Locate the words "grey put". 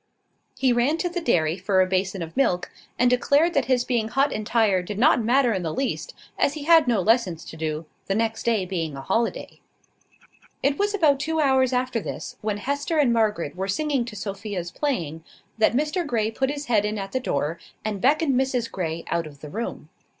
16.03-16.49